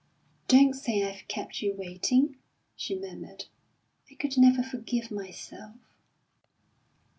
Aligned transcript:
"Don't 0.47 0.73
say 0.73 1.03
I've 1.07 1.27
kept 1.27 1.61
you 1.61 1.75
waiting," 1.77 2.37
she 2.75 2.99
murmured. 2.99 3.45
"I 4.09 4.15
could 4.15 4.35
never 4.35 4.63
forgive 4.63 5.11
myself." 5.11 5.75